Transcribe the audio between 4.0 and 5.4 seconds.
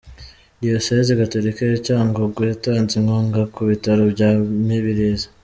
bya Mibirizi